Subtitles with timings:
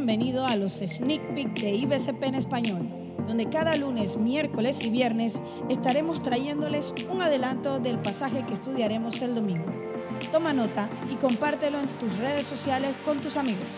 [0.00, 2.88] bienvenido a los Sneak Peek de IBCP en español,
[3.28, 5.38] donde cada lunes, miércoles y viernes
[5.68, 9.66] estaremos trayéndoles un adelanto del pasaje que estudiaremos el domingo.
[10.32, 13.68] Toma nota y compártelo en tus redes sociales con tus amigos.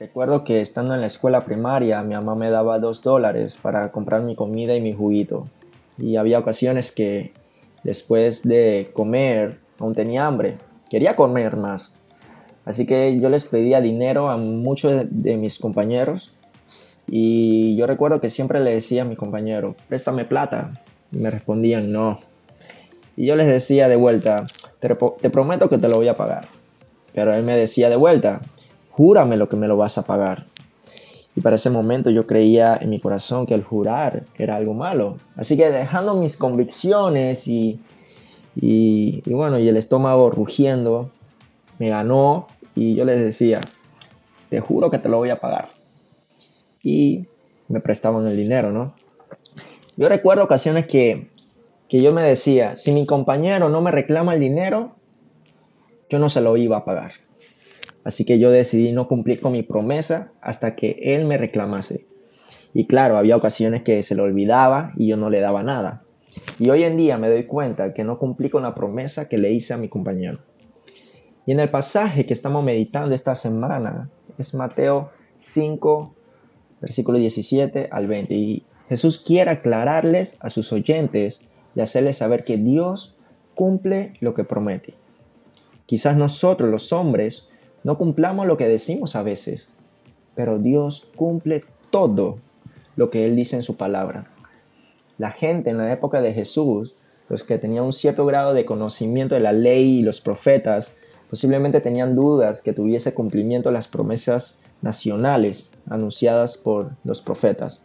[0.00, 4.22] Recuerdo que estando en la escuela primaria, mi mamá me daba dos dólares para comprar
[4.22, 5.46] mi comida y mi juguito.
[5.98, 7.32] Y había ocasiones que
[7.82, 10.56] después de comer aún tenía hambre.
[10.90, 11.94] Quería comer más.
[12.64, 16.32] Así que yo les pedía dinero a muchos de mis compañeros.
[17.06, 20.72] Y yo recuerdo que siempre le decía a mi compañero, préstame plata.
[21.12, 22.20] Y me respondían no.
[23.16, 24.44] Y yo les decía de vuelta,
[24.80, 24.88] te,
[25.20, 26.48] te prometo que te lo voy a pagar.
[27.12, 28.40] Pero él me decía de vuelta,
[28.90, 30.46] júrame lo que me lo vas a pagar.
[31.36, 35.16] Y para ese momento yo creía en mi corazón que el jurar era algo malo.
[35.36, 37.80] Así que dejando mis convicciones y,
[38.54, 41.10] y, bueno, y el estómago rugiendo,
[41.78, 43.60] me ganó y yo les decía,
[44.48, 45.70] te juro que te lo voy a pagar.
[46.82, 47.26] Y
[47.68, 48.94] me prestaban el dinero, ¿no?
[49.96, 51.28] Yo recuerdo ocasiones que,
[51.88, 54.92] que yo me decía, si mi compañero no me reclama el dinero,
[56.08, 57.23] yo no se lo iba a pagar.
[58.04, 62.06] Así que yo decidí no cumplir con mi promesa hasta que él me reclamase.
[62.74, 66.02] Y claro, había ocasiones que se lo olvidaba y yo no le daba nada.
[66.58, 69.52] Y hoy en día me doy cuenta que no cumplí con la promesa que le
[69.52, 70.40] hice a mi compañero.
[71.46, 76.14] Y en el pasaje que estamos meditando esta semana es Mateo 5,
[76.80, 78.34] versículo 17 al 20.
[78.34, 81.40] Y Jesús quiere aclararles a sus oyentes
[81.74, 83.16] y hacerles saber que Dios
[83.54, 84.94] cumple lo que promete.
[85.86, 87.48] Quizás nosotros los hombres
[87.84, 89.68] no cumplamos lo que decimos a veces,
[90.34, 92.38] pero Dios cumple todo
[92.96, 94.26] lo que Él dice en su palabra.
[95.18, 96.94] La gente en la época de Jesús,
[97.28, 100.92] los que tenían un cierto grado de conocimiento de la ley y los profetas,
[101.28, 107.80] posiblemente tenían dudas que tuviese cumplimiento las promesas nacionales anunciadas por los profetas.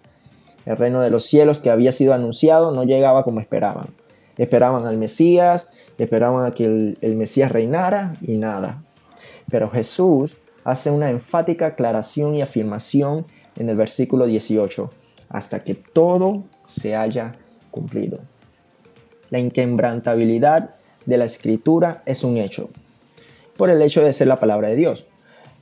[0.66, 3.88] El reino de los cielos que había sido anunciado no llegaba como esperaban.
[4.38, 8.84] Esperaban al Mesías, esperaban a que el, el Mesías reinara y nada.
[9.50, 13.26] Pero Jesús hace una enfática aclaración y afirmación
[13.58, 14.90] en el versículo 18,
[15.30, 17.32] hasta que todo se haya
[17.72, 18.20] cumplido.
[19.30, 22.70] La inquebrantabilidad de la escritura es un hecho,
[23.58, 25.06] por el hecho de ser la palabra de Dios.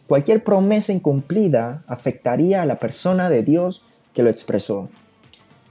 [0.07, 3.83] Cualquier promesa incumplida afectaría a la persona de Dios
[4.13, 4.89] que lo expresó.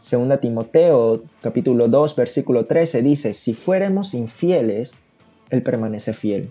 [0.00, 4.92] Segunda Timoteo capítulo 2 versículo 13 dice, si fuéramos infieles,
[5.50, 6.50] Él permanece fiel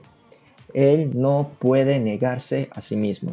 [0.75, 3.31] él no puede negarse a sí mismo.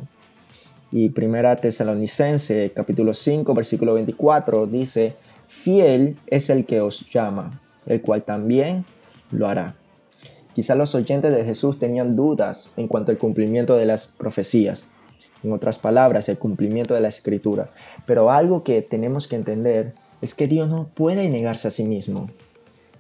[0.93, 5.17] Y primera Tesalonicense capítulo 5 versículo 24 dice,
[5.49, 8.85] fiel es el que os llama, el cual también
[9.33, 9.75] lo hará.
[10.55, 14.85] Quizá los oyentes de Jesús tenían dudas en cuanto al cumplimiento de las profecías,
[15.43, 17.71] en otras palabras, el cumplimiento de la escritura.
[18.07, 22.27] Pero algo que tenemos que entender es que Dios no puede negarse a sí mismo.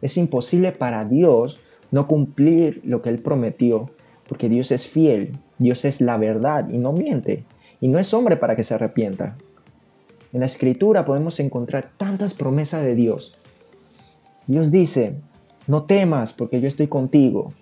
[0.01, 1.61] Es imposible para Dios
[1.93, 3.87] no cumplir lo que Él prometió
[4.29, 7.45] porque Dios es fiel, Dios es la verdad y no miente,
[7.81, 9.37] y no es hombre para que se arrepienta.
[10.33, 13.35] En la escritura podemos encontrar tantas promesas de Dios.
[14.47, 15.17] Dios dice,
[15.67, 17.53] no temas porque yo estoy contigo,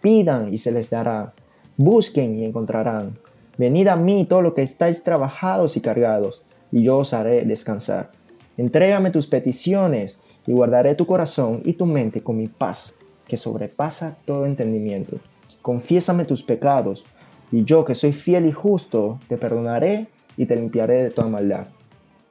[0.00, 1.32] pidan y se les dará,
[1.76, 3.18] busquen y encontrarán,
[3.58, 8.10] venid a mí todo lo que estáis trabajados y cargados, y yo os haré descansar.
[8.56, 12.92] Entrégame tus peticiones y guardaré tu corazón y tu mente con mi paz,
[13.26, 15.18] que sobrepasa todo entendimiento
[15.62, 17.04] confiésame tus pecados,
[17.52, 20.06] y yo que soy fiel y justo, te perdonaré
[20.36, 21.66] y te limpiaré de toda maldad.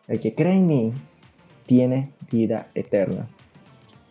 [0.07, 0.93] El que cree en mí
[1.65, 3.27] tiene vida eterna.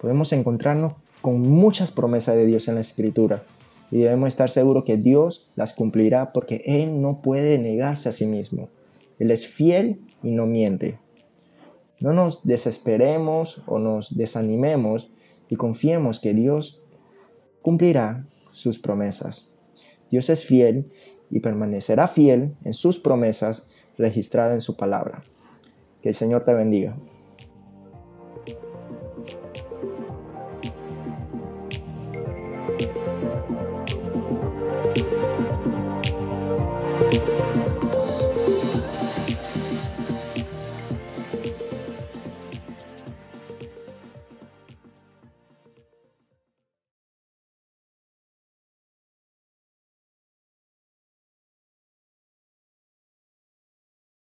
[0.01, 0.93] Podemos encontrarnos
[1.23, 3.43] con muchas promesas de Dios en la Escritura
[3.91, 8.27] y debemos estar seguros que Dios las cumplirá porque Él no puede negarse a sí
[8.27, 8.69] mismo.
[9.19, 10.99] Él es fiel y no miente.
[12.01, 15.11] No nos desesperemos o nos desanimemos
[15.49, 16.81] y confiemos que Dios
[17.63, 18.25] cumplirá
[18.59, 19.49] sus promesas.
[20.11, 20.91] Dios es fiel
[21.31, 25.21] y permanecerá fiel en sus promesas registradas en su palabra.
[26.03, 26.97] Que el Señor te bendiga.